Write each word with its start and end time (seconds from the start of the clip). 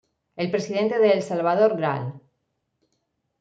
El 0.35 0.49
presidente 0.49 0.97
de 0.97 1.11
El 1.11 1.21
Salvador 1.21 1.77
Gral. 1.77 2.15